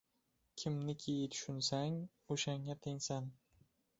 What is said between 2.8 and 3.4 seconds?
tengsan.